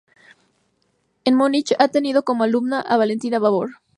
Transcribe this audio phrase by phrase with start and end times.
[1.25, 3.69] En Munich ha tenido como alumna a Valentina Babor.